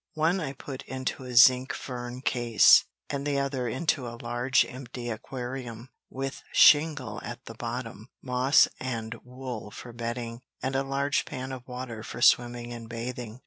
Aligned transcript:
One 0.15 0.39
I 0.39 0.53
put 0.53 0.81
into 0.87 1.25
a 1.25 1.35
zinc 1.35 1.73
fern 1.73 2.21
case, 2.23 2.85
and 3.07 3.23
the 3.23 3.37
other 3.39 3.67
into 3.67 4.07
a 4.07 4.17
large 4.19 4.65
empty 4.65 5.11
aquarium, 5.11 5.89
with 6.09 6.41
shingle 6.51 7.21
at 7.23 7.45
the 7.45 7.53
bottom, 7.53 8.09
moss 8.19 8.67
and 8.79 9.13
wool 9.23 9.69
for 9.69 9.93
bedding, 9.93 10.41
and 10.59 10.75
a 10.75 10.81
large 10.81 11.25
pan 11.25 11.51
of 11.51 11.67
water 11.67 12.01
for 12.01 12.19
swimming 12.19 12.73
and 12.73 12.89
bathing. 12.89 13.39